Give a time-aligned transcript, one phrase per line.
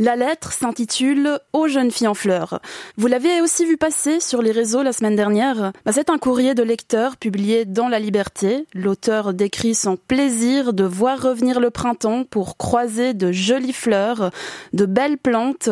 [0.00, 2.62] La lettre s'intitule Aux jeunes filles en fleurs.
[2.96, 5.72] Vous l'avez aussi vu passer sur les réseaux la semaine dernière.
[5.84, 8.64] Bah, c'est un courrier de lecteur publié dans La Liberté.
[8.72, 14.30] L'auteur décrit son plaisir de voir revenir le printemps pour croiser de jolies fleurs,
[14.72, 15.68] de belles plantes.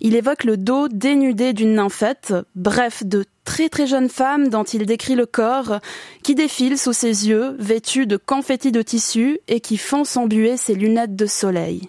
[0.00, 4.84] Il évoque le dos dénudé d'une nymphette, bref, de très très jeunes femmes dont il
[4.84, 5.80] décrit le corps,
[6.22, 10.74] qui défilent sous ses yeux, vêtues de confettis de tissu et qui font s'embuer ses
[10.74, 11.88] lunettes de soleil.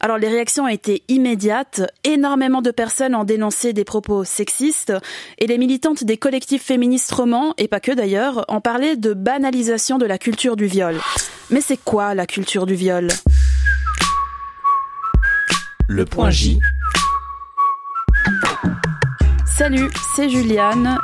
[0.00, 4.92] Alors les réactions ont été immédiates, énormément de personnes ont dénoncé des propos sexistes
[5.38, 9.98] et les militantes des collectifs féministes romans, et pas que d'ailleurs, ont parlé de banalisation
[9.98, 10.98] de la culture du viol.
[11.50, 13.08] Mais c'est quoi la culture du viol?
[15.88, 16.58] Le point J.
[19.46, 20.98] Salut, c'est Juliane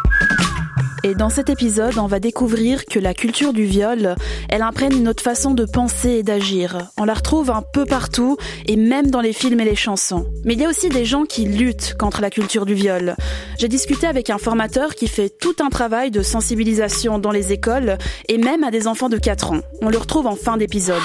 [1.04, 4.14] et dans cet épisode, on va découvrir que la culture du viol,
[4.48, 6.90] elle imprègne notre façon de penser et d'agir.
[6.96, 10.26] On la retrouve un peu partout et même dans les films et les chansons.
[10.44, 13.16] Mais il y a aussi des gens qui luttent contre la culture du viol.
[13.58, 17.98] J'ai discuté avec un formateur qui fait tout un travail de sensibilisation dans les écoles
[18.28, 19.60] et même à des enfants de 4 ans.
[19.80, 20.96] On le retrouve en fin d'épisode.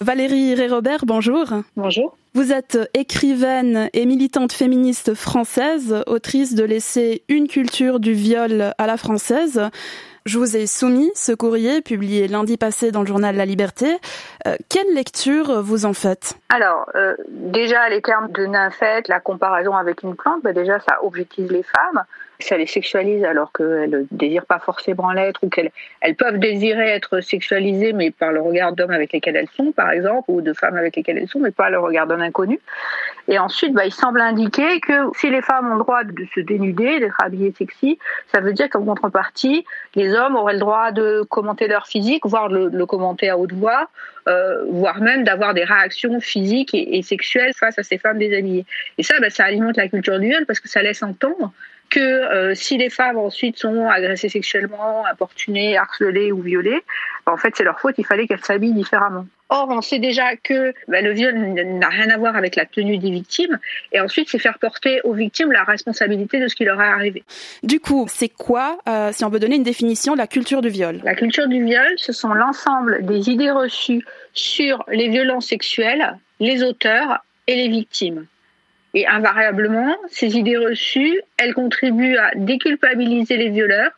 [0.00, 1.46] Valérie Ré-Robert, bonjour.
[1.76, 2.16] Bonjour.
[2.34, 8.86] Vous êtes écrivaine et militante féministe française, autrice de l'essai Une culture du viol à
[8.86, 9.68] la française.
[10.24, 13.98] Je vous ai soumis ce courrier publié lundi passé dans le journal La Liberté.
[14.46, 16.38] Euh, quelle lecture vous en faites?
[16.48, 21.04] Alors, euh, déjà les termes de nymphette, la comparaison avec une plante, bah déjà ça
[21.04, 22.02] objective les femmes
[22.38, 26.90] ça les sexualise alors qu'elles ne désirent pas forcément l'être ou qu'elles elles peuvent désirer
[26.90, 30.52] être sexualisées mais par le regard d'hommes avec lesquels elles sont par exemple ou de
[30.52, 32.60] femmes avec lesquelles elles sont mais pas le regard d'un inconnu.
[33.28, 36.40] Et ensuite, bah, il semble indiquer que si les femmes ont le droit de se
[36.40, 37.98] dénuder, d'être habillées sexy,
[38.32, 42.48] ça veut dire qu'en contrepartie, les hommes auraient le droit de commenter leur physique, voire
[42.48, 43.88] de le, commenter à haute voix,
[44.28, 48.66] euh, voire même d'avoir des réactions physiques et, sexuelles face à ces femmes déshabillées.
[48.98, 51.52] Et ça, bah, ça alimente la culture du viol parce que ça laisse entendre
[51.92, 56.82] que euh, si les femmes ensuite sont agressées sexuellement, importunées, harcelées ou violées,
[57.26, 59.26] en fait c'est leur faute, il fallait qu'elles s'habillent différemment.
[59.50, 62.96] Or, on sait déjà que bah, le viol n'a rien à voir avec la tenue
[62.96, 63.58] des victimes,
[63.92, 67.24] et ensuite c'est faire porter aux victimes la responsabilité de ce qui leur est arrivé.
[67.62, 71.02] Du coup, c'est quoi, euh, si on veut donner une définition, la culture du viol?
[71.04, 74.02] La culture du viol, ce sont l'ensemble des idées reçues
[74.32, 78.24] sur les violences sexuelles, les auteurs et les victimes.
[78.94, 83.90] Et invariablement, ces idées reçues, elles contribuent à déculpabiliser les violeurs,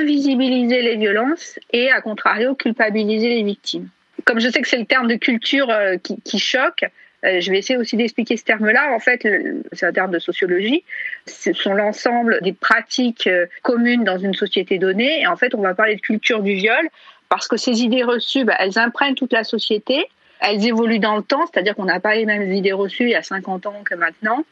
[0.00, 3.88] invisibiliser les violences et, à contrario, culpabiliser les victimes.
[4.24, 6.84] Comme je sais que c'est le terme de culture euh, qui, choque,
[7.24, 8.92] euh, je vais essayer aussi d'expliquer ce terme-là.
[8.92, 9.26] En fait,
[9.72, 10.82] c'est un terme de sociologie.
[11.26, 15.20] Ce sont l'ensemble des pratiques euh, communes dans une société donnée.
[15.20, 16.88] Et en fait, on va parler de culture du viol
[17.28, 20.06] parce que ces idées reçues, bah, elles imprègnent toute la société
[20.40, 23.14] elles évoluent dans le temps, c'est-à-dire qu'on n'a pas les mêmes idées reçues il y
[23.14, 24.44] a 50 ans que maintenant,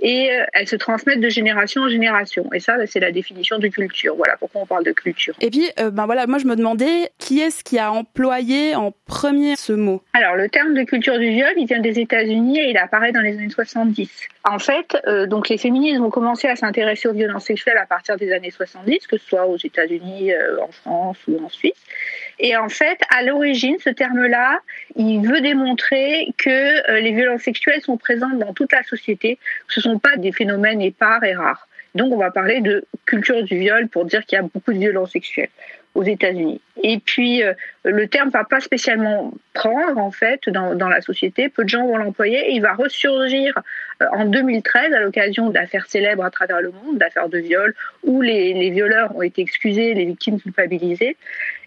[0.00, 2.48] et euh, elles se transmettent de génération en génération.
[2.52, 4.14] Et ça, c'est la définition de culture.
[4.16, 5.34] Voilà pourquoi on parle de culture.
[5.40, 8.92] Et puis, euh, ben voilà, moi je me demandais qui est-ce qui a employé en
[9.06, 10.02] premier ce mot?
[10.12, 13.20] Alors, le terme de culture du viol, il vient des États-Unis et il apparaît dans
[13.20, 14.10] les années 70.
[14.44, 18.16] En fait, euh, donc les féministes ont commencé à s'intéresser aux violences sexuelles à partir
[18.16, 21.80] des années 70, que ce soit aux États-Unis, en France ou en Suisse.
[22.40, 24.58] Et en fait, à l'origine, ce terme-là,
[24.96, 29.38] il veut démontrer que les violences sexuelles sont présentes dans toute la société,
[29.68, 31.68] ce pas des phénomènes épars et rares.
[31.94, 34.78] Donc on va parler de culture du viol pour dire qu'il y a beaucoup de
[34.78, 35.50] violences sexuelles
[35.94, 36.62] aux États-Unis.
[36.82, 37.52] Et puis euh,
[37.84, 41.50] le terme va pas spécialement prendre en fait dans, la société.
[41.50, 43.58] Peu de gens vont l'employer et il va ressurgir
[44.00, 47.74] euh, en 2013 à l'occasion d'affaires célèbres à travers le monde, d'affaires de viol
[48.04, 51.16] où les violeurs ont été excusés, les victimes culpabilisées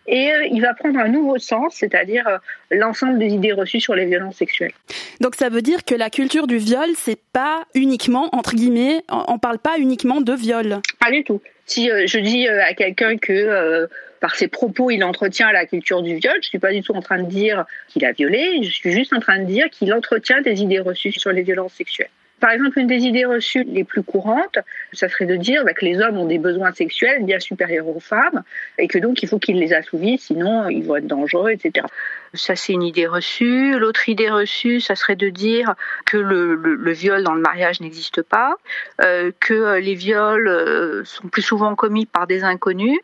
[0.07, 2.38] et euh, il va prendre un nouveau sens, c'est-à-dire euh,
[2.71, 4.73] l'ensemble des idées reçues sur les violences sexuelles.
[5.19, 9.39] Donc ça veut dire que la culture du viol, c'est pas uniquement entre guillemets, on
[9.39, 10.79] parle pas uniquement de viol.
[10.99, 11.41] Pas du tout.
[11.66, 13.88] Si euh, je dis à quelqu'un que
[14.21, 16.35] par ses propos, il entretient la culture du viol.
[16.41, 18.59] Je suis pas du tout en train de dire qu'il a violé.
[18.63, 21.73] Je suis juste en train de dire qu'il entretient des idées reçues sur les violences
[21.73, 22.09] sexuelles.
[22.40, 24.59] Par exemple, une des idées reçues les plus courantes,
[24.93, 27.99] ça serait de dire bah, que les hommes ont des besoins sexuels bien supérieurs aux
[27.99, 28.43] femmes
[28.78, 31.85] et que donc il faut qu'ils les assouvissent, sinon ils vont être dangereux, etc.
[32.33, 33.77] Ça, c'est une idée reçue.
[33.77, 35.75] L'autre idée reçue, ça serait de dire
[36.05, 38.55] que le, viol dans le mariage n'existe pas,
[39.01, 42.99] euh, que les viols euh, sont plus souvent commis par des inconnus.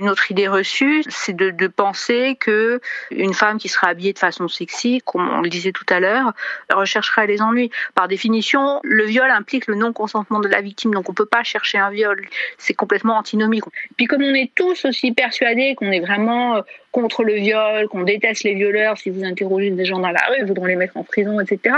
[0.00, 2.80] Une autre idée reçue, c'est de, penser que
[3.10, 6.32] une femme qui sera habillée de façon sexy, comme on le disait tout à l'heure,
[6.70, 7.70] rechercherait les ennuis.
[7.94, 11.78] Par définition, le viol implique le non-consentement de la victime, donc on peut pas chercher
[11.78, 12.24] un viol.
[12.56, 13.64] C'est complètement antinomique.
[13.96, 16.62] Puis comme on est tous aussi persuadés qu'on est vraiment
[16.96, 18.96] contre le viol, qu'on déteste les violeurs.
[18.96, 21.76] Si vous interrogez des gens dans la rue, ils voudront les mettre en prison, etc.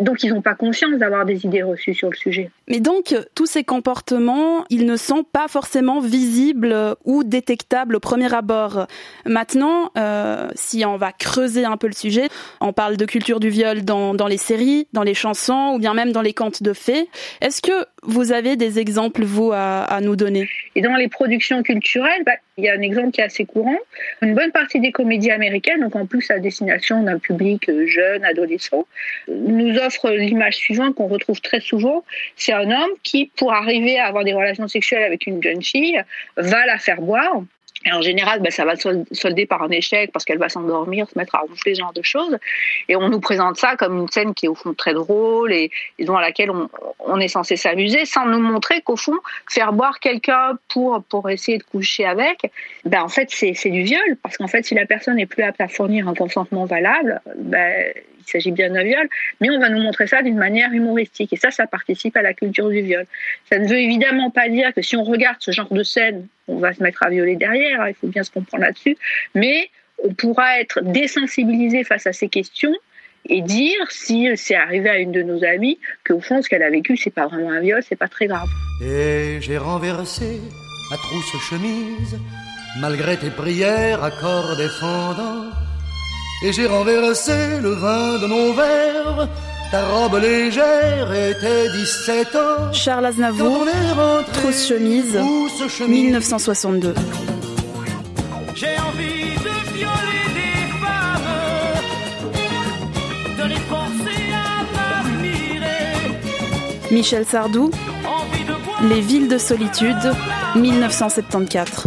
[0.00, 2.50] Donc ils n'ont pas conscience d'avoir des idées reçues sur le sujet.
[2.66, 8.34] Mais donc tous ces comportements, ils ne sont pas forcément visibles ou détectables au premier
[8.34, 8.88] abord.
[9.24, 12.28] Maintenant, euh, si on va creuser un peu le sujet,
[12.60, 16.10] on parle de culture du viol dans les séries, dans les chansons ou bien même
[16.10, 17.08] dans les contes de fées.
[17.40, 20.48] Est-ce que vous avez des exemples, vous, à, nous donner?
[20.74, 23.78] Et dans les productions culturelles, bah, il y a un exemple qui est assez courant.
[24.22, 28.24] Une bonne partie des comédies américaines, donc en plus à destination d'un public euh, jeune,
[28.24, 28.86] adolescent,
[29.28, 32.04] nous offre l'image suivante qu'on retrouve très souvent.
[32.36, 36.00] C'est un homme qui, pour arriver à avoir des relations sexuelles avec une jeune fille,
[36.36, 37.42] va la faire boire
[37.86, 38.74] et en général, ben, ça va
[39.12, 42.02] solder par un échec parce qu'elle va s'endormir, se mettre à ronfler, ce genre de
[42.02, 42.36] choses.
[42.88, 45.70] Et on nous présente ça comme une scène qui est au fond très drôle et,
[46.00, 46.68] dans laquelle on,
[46.98, 49.16] on est censé s'amuser sans nous montrer qu'au fond,
[49.48, 52.50] faire boire quelqu'un pour, pour essayer de coucher avec,
[52.84, 54.16] ben, en fait, c'est du viol.
[54.20, 57.92] Parce qu'en fait, si la personne n'est plus apte à fournir un consentement valable, ben,
[58.26, 59.08] il s'agit bien d'un viol,
[59.40, 61.32] mais on va nous montrer ça d'une manière humoristique.
[61.32, 63.06] Et ça, ça participe à la culture du viol.
[63.50, 66.58] Ça ne veut évidemment pas dire que si on regarde ce genre de scène, on
[66.58, 68.96] va se mettre à violer derrière, hein, il faut bien se comprendre là-dessus,
[69.34, 69.70] mais
[70.02, 72.74] on pourra être désensibilisé face à ces questions
[73.28, 76.70] et dire si c'est arrivé à une de nos amies qu'au fond ce qu'elle a
[76.70, 78.48] vécu c'est pas vraiment un viol, c'est pas très grave.
[78.82, 80.40] Et j'ai renversé
[80.90, 82.18] ma trousse chemise
[82.80, 85.50] malgré tes prières à corps défendant
[86.42, 89.28] et j'ai renversé le vin de mon verre.
[89.70, 92.72] Ta robe légère était 17 ans.
[92.72, 93.64] Charles Aznavour,
[94.34, 95.18] Trousse chemise,
[95.88, 96.94] 1962.
[98.54, 101.30] J'ai envie de violer des femmes,
[103.38, 106.14] de les forcer à m'admirer.
[106.92, 107.70] Michel Sardou,
[108.88, 110.12] Les villes de solitude,
[110.54, 111.86] 1974.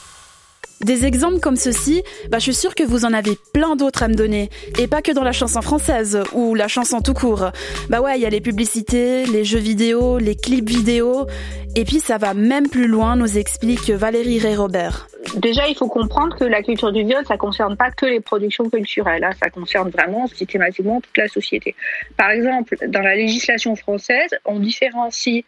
[0.83, 4.07] Des exemples comme ceci, bah, je suis sûre que vous en avez plein d'autres à
[4.07, 4.49] me donner.
[4.79, 7.51] Et pas que dans la chanson française ou la chanson tout court.
[7.89, 11.27] Bah ouais, il y a les publicités, les jeux vidéo, les clips vidéo.
[11.75, 15.07] Et puis ça va même plus loin, nous explique Valérie Ray-Robert.
[15.35, 18.69] Déjà, il faut comprendre que la culture du viol, ça concerne pas que les productions
[18.69, 19.31] culturelles, hein.
[19.41, 21.75] ça concerne vraiment systématiquement toute la société.
[22.17, 25.45] Par exemple, dans la législation française, on différencie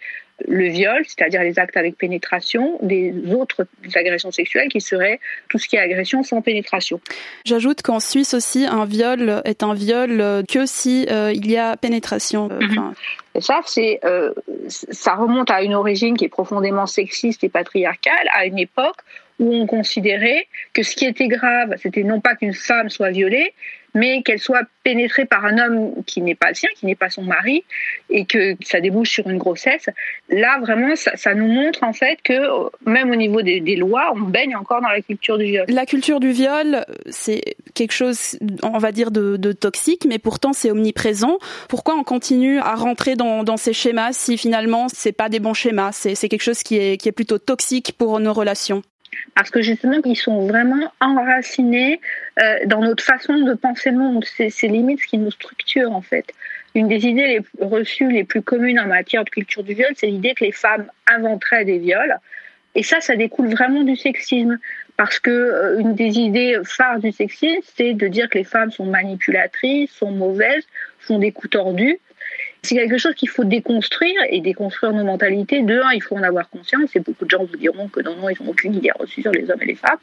[0.47, 5.19] le viol, c'est-à-dire les actes avec pénétration, des autres agressions sexuelles qui seraient
[5.49, 6.99] tout ce qui est agression sans pénétration.
[7.45, 11.77] J'ajoute qu'en Suisse aussi, un viol est un viol que si euh, il y a
[11.77, 12.49] pénétration.
[12.51, 12.93] Euh, mhm.
[13.35, 14.33] Et ça, c'est, euh,
[14.67, 18.97] ça remonte à une origine qui est profondément sexiste et patriarcale, à une époque
[19.39, 23.53] où on considérait que ce qui était grave, c'était non pas qu'une femme soit violée,
[23.93, 27.09] mais qu'elle soit pénétrée par un homme qui n'est pas le sien, qui n'est pas
[27.09, 27.63] son mari,
[28.09, 29.89] et que ça débouche sur une grossesse.
[30.29, 32.33] Là, vraiment, ça, nous montre en fait que
[32.85, 35.65] même au niveau des, lois, on baigne encore dans la culture du viol.
[35.69, 37.41] La culture du viol, c'est
[37.73, 41.37] quelque chose, on va dire, de, toxique, mais pourtant c'est omniprésent.
[41.69, 45.91] Pourquoi on continue à rentrer dans, ces schémas si finalement c'est pas des bons schémas,
[45.91, 48.81] c'est quelque chose qui est, qui est plutôt toxique pour nos relations
[49.35, 51.99] parce que justement, ils sont vraiment enracinés
[52.41, 54.25] euh, dans notre façon de penser le monde.
[54.25, 56.25] C'est limite ce qui nous structure, en fait.
[56.75, 57.27] Une des idées
[57.59, 60.51] les reçues les plus communes en matière de culture du viol, c'est l'idée que les
[60.51, 62.17] femmes inventeraient des viols.
[62.75, 64.59] Et ça, ça découle vraiment du sexisme.
[64.95, 68.71] Parce que euh, une des idées phares du sexisme, c'est de dire que les femmes
[68.71, 70.65] sont manipulatrices, sont mauvaises,
[70.99, 71.99] font des coups tordus.
[72.65, 75.61] C'est quelque chose qu'il faut déconstruire et déconstruire nos mentalités.
[75.63, 78.15] De un, il faut en avoir conscience et beaucoup de gens vous diront que non,
[78.15, 79.97] non, ils n'ont aucune idée reçue sur les hommes et les femmes.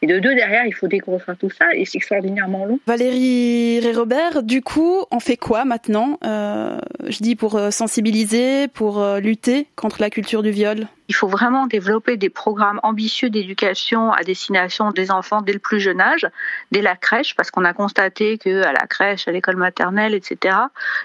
[0.00, 2.80] Et de deux, derrière, il faut déconstruire tout ça et c'est extraordinairement long.
[2.86, 6.18] Valérie Ré-Robert, du coup, on fait quoi maintenant?
[6.24, 10.86] Euh, Je dis pour euh, sensibiliser, pour euh, lutter contre la culture du viol?
[11.08, 15.80] Il faut vraiment développer des programmes ambitieux d'éducation à destination des enfants dès le plus
[15.80, 16.26] jeune âge,
[16.72, 20.56] dès la crèche, parce qu'on a constaté que à la crèche, à l'école maternelle, etc.,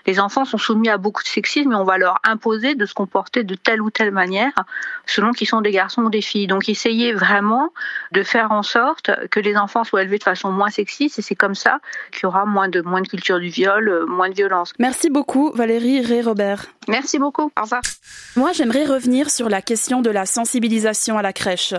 [0.05, 2.93] les enfants sont soumis à beaucoup de sexisme et on va leur imposer de se
[2.93, 4.53] comporter de telle ou telle manière
[5.05, 6.47] selon qu'ils sont des garçons ou des filles.
[6.47, 7.69] Donc, essayez vraiment
[8.11, 11.35] de faire en sorte que les enfants soient élevés de façon moins sexiste et c'est
[11.35, 11.79] comme ça
[12.11, 14.73] qu'il y aura moins de moins de culture du viol, moins de violence.
[14.79, 16.65] Merci beaucoup, Valérie Ré-Robert.
[16.87, 17.51] Merci beaucoup.
[17.59, 17.81] Au revoir.
[18.35, 21.75] Moi, j'aimerais revenir sur la question de la sensibilisation à la crèche.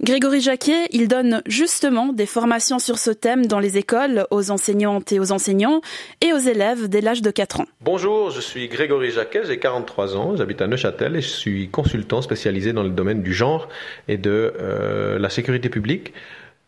[0.00, 5.10] Grégory Jacquet, il donne justement des formations sur ce thème dans les écoles aux enseignantes
[5.12, 5.80] et aux enseignants
[6.20, 7.66] et aux élèves dès l'âge de 4 ans.
[7.80, 12.22] Bonjour, je suis Grégory Jacquet, j'ai 43 ans, j'habite à Neuchâtel et je suis consultant
[12.22, 13.68] spécialisé dans le domaine du genre
[14.06, 16.12] et de euh, la sécurité publique.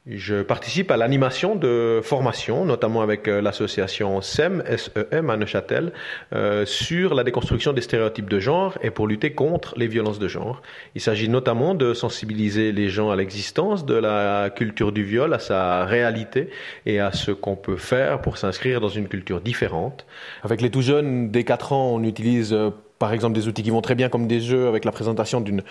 [0.08, 5.92] Je participe à l'animation de formation, notamment avec euh, l'association SEM, SEM à Neuchâtel,
[6.32, 10.28] euh, sur la déconstruction des stéréotypes de genre et pour lutter contre les violences de
[10.28, 10.62] genre.
[10.94, 15.40] Il s'agit notamment de sensibiliser les gens à l'existence de la culture du viol, à
[15.40, 16.50] sa réalité
[16.86, 20.06] et à ce qu'on peut faire pour s'inscrire dans une culture différente.
[20.44, 22.70] Avec les tout jeunes, dès 4 ans, on utilise euh,
[23.00, 25.64] par exemple des outils qui vont très bien comme des jeux avec la présentation d'une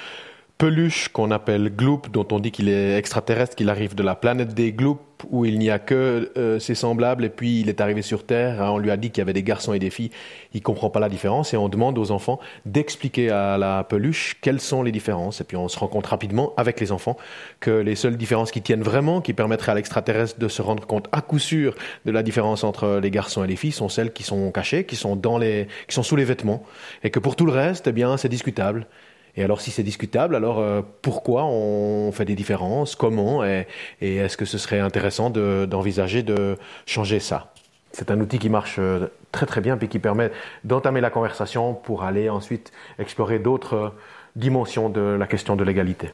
[0.58, 4.54] peluche qu'on appelle Gloop, dont on dit qu'il est extraterrestre, qu'il arrive de la planète
[4.54, 8.02] des Gloop, où il n'y a que euh, ses semblables, et puis il est arrivé
[8.02, 10.12] sur Terre, hein, on lui a dit qu'il y avait des garçons et des filles,
[10.54, 14.62] il comprend pas la différence, et on demande aux enfants d'expliquer à la peluche quelles
[14.62, 17.18] sont les différences, et puis on se rend compte rapidement avec les enfants
[17.60, 21.08] que les seules différences qui tiennent vraiment, qui permettraient à l'extraterrestre de se rendre compte
[21.12, 24.24] à coup sûr de la différence entre les garçons et les filles, sont celles qui
[24.24, 26.64] sont cachées, qui sont dans les, qui sont sous les vêtements,
[27.04, 28.88] et que pour tout le reste, eh bien, c'est discutable.
[29.38, 32.96] Et alors, si c'est discutable, alors euh, pourquoi on fait des différences?
[32.96, 33.44] Comment?
[33.44, 33.68] Et,
[34.02, 37.54] est-ce que ce serait intéressant d'envisager de, changer ça?
[37.92, 40.32] C'est un outil qui marche euh, très très bien, puis qui permet
[40.64, 43.94] d'entamer la conversation pour aller ensuite explorer d'autres
[44.36, 46.12] dimensions de la question de l'égalité.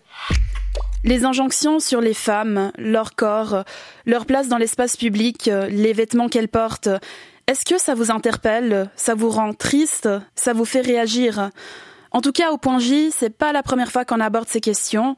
[1.04, 3.64] Les injonctions sur les femmes, leur corps,
[4.06, 6.90] leur place dans l'espace public, les vêtements qu'elles portent,
[7.48, 8.90] est-ce que ça vous interpelle?
[8.96, 10.08] Ça vous rend triste?
[10.36, 11.50] Ça vous fait réagir?
[12.12, 15.16] En tout cas, au point J, c'est pas la première fois qu'on aborde ces questions.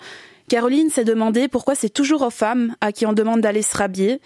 [0.47, 4.21] Caroline s'est demandé pourquoi c'est toujours aux femmes à qui on demande d'aller se rhabiller.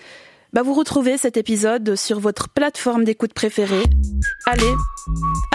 [0.53, 3.83] Bah, vous retrouvez cet épisode sur votre plateforme d'écoute préférée.
[4.45, 4.73] Allez,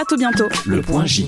[0.00, 0.48] à tout bientôt.
[0.66, 1.26] Le point J.